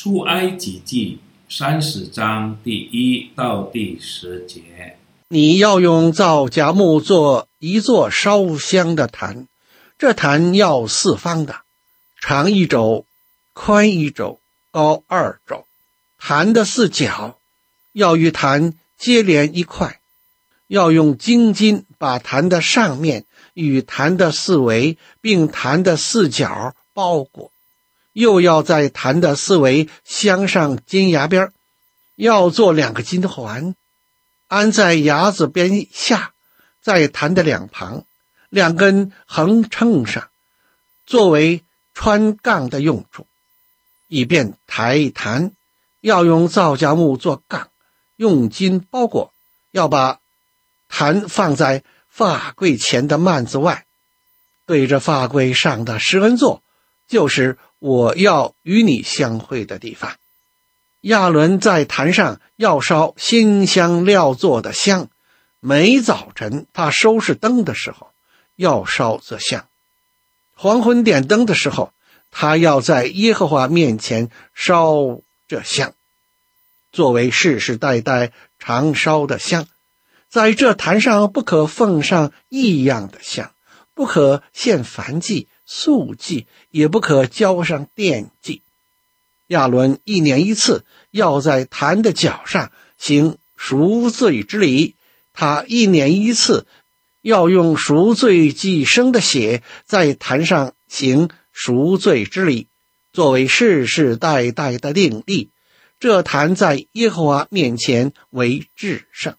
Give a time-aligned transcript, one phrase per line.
[0.00, 1.18] 出埃及记
[1.50, 4.96] 三十章第一到第十节。
[5.26, 9.48] 你要用皂荚木做一座烧香的坛，
[9.98, 11.62] 这坛要四方的，
[12.20, 13.06] 长一肘，
[13.52, 14.38] 宽一肘，
[14.70, 15.66] 高二肘。
[16.16, 17.36] 坛的四角
[17.92, 19.98] 要与坛接连一块，
[20.68, 27.50] 要用金金把坛的上面与坛的四围并坛的四角包裹，
[28.18, 31.52] 又要在坛的四围镶上金牙边，
[32.16, 33.76] 要做两个金环。
[34.48, 36.32] 安在牙子边下，
[36.82, 38.02] 在坛的两旁，
[38.48, 40.30] 两根横秤上，
[41.06, 41.62] 作为
[41.94, 43.24] 穿杠的用处，
[44.08, 45.52] 以便抬坛。
[46.00, 47.68] 要用皂荚木做杠，
[48.16, 49.32] 用金包裹。
[49.70, 50.18] 要把
[50.88, 53.84] 坛放在发柜前的幔子外，
[54.66, 56.64] 对着发柜上的施恩座，
[57.06, 60.16] 就是我要与你相会的地方。
[61.02, 65.08] 亚伦在坛上要烧新香料做的香，
[65.60, 68.08] 每早晨他收拾灯的时候
[68.56, 69.62] 要烧这香；
[70.54, 71.92] 黄昏点灯的时候，
[72.32, 75.94] 他要在耶和华面前烧这香，
[76.90, 79.66] 作为世世代代常烧的香。
[80.28, 83.52] 在这坛上不可奉上异样的香，
[83.94, 88.62] 不可献燔祭、素祭，也不可交上奠祭。
[89.48, 94.96] 亚伦一年一次要在坛的角上行赎罪之礼，
[95.32, 96.66] 他一年一次
[97.20, 102.68] 要用赎罪祭牲的血在坛上行赎罪之礼，
[103.12, 105.50] 作为世世代代的定例。
[106.00, 109.34] 这坛在耶和华面前为至圣。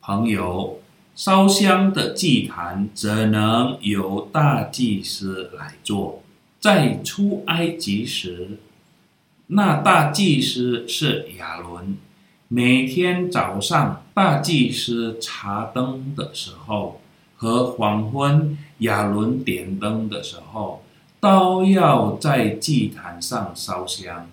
[0.00, 0.81] 朋友，
[1.14, 6.22] 烧香的祭坛只能由大祭司来做？
[6.58, 8.58] 在出埃及时。
[9.48, 11.96] 那大祭司是亚伦，
[12.48, 17.02] 每天早上大祭司查灯的时候
[17.36, 20.82] 和黄昏亚伦点灯的时候，
[21.20, 24.26] 都要在祭坛上烧香。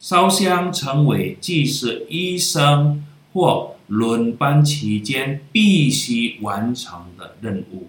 [0.00, 7.88] 烧香成为祭司一生或轮班期间必须完成的任务。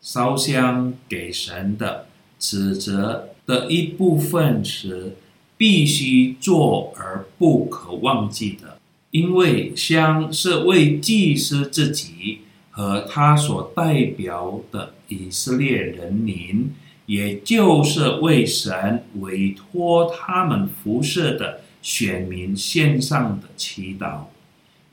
[0.00, 2.06] 烧香给神的
[2.38, 5.16] 职责的一部分是。
[5.56, 8.78] 必须做而不可忘记的，
[9.12, 12.40] 因为香是为祭司自己
[12.72, 16.72] 和他所代表的以色列人民，
[17.06, 24.24] 也就是为神委托他们服侍的选民献上的祈祷，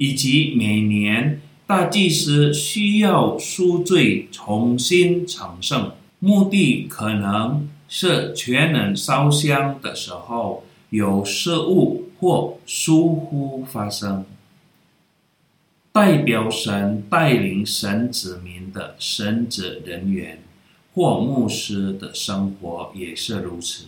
[0.02, 7.70] 以及每年大祭司需要赎罪重新成圣，目的可能。
[7.94, 14.24] 是全能烧香的时候有失误或疏忽发生，
[15.92, 20.40] 代表神带领神子民的神职人员
[20.94, 23.88] 或牧师的生活也是如此。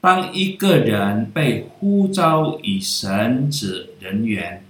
[0.00, 4.64] 当一个人被呼召以神职人员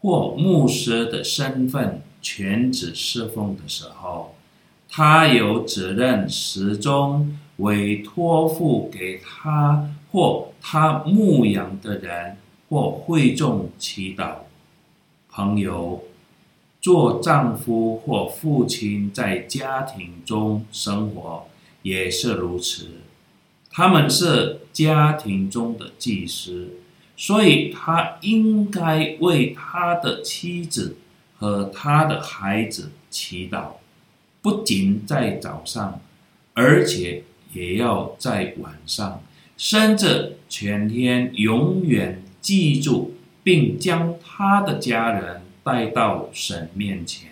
[0.00, 4.34] 或牧师的身份全职侍奉的时候，
[4.88, 7.38] 他有责任始终。
[7.58, 12.36] 委托付给他或他牧养的人
[12.68, 14.34] 或会众祈祷。
[15.28, 16.04] 朋友，
[16.80, 21.48] 做丈夫或父亲在家庭中生活
[21.82, 22.86] 也是如此。
[23.72, 26.68] 他们是家庭中的祭司，
[27.18, 30.96] 所以他应该为他的妻子
[31.36, 33.72] 和他的孩子祈祷，
[34.40, 36.00] 不仅在早上，
[36.54, 37.24] 而且。
[37.54, 39.22] 也要在晚上，
[39.56, 47.30] 甚至全天，永远记住，并将他的家人带到神面前。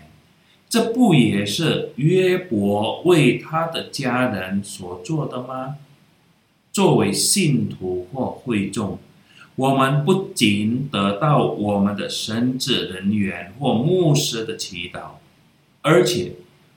[0.71, 5.77] 这不也是约伯为他的家人所做的吗？
[6.73, 8.99] 作为信徒或会众，
[9.57, 15.17] 我们不仅得到我们的神职人员或牧师的祈祷，
[15.83, 16.33] 而且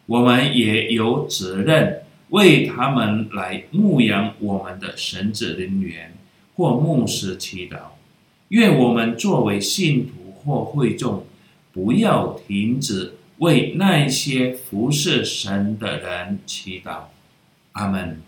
[0.08, 2.02] 我们也有责任。
[2.30, 6.14] 为他们来牧养我们的神职人员
[6.56, 7.78] 或牧师祈祷，
[8.50, 11.26] 愿我们作为信徒或会众，
[11.74, 17.06] 不要停止为那些服侍神的人祈祷。
[17.72, 18.22] 阿门。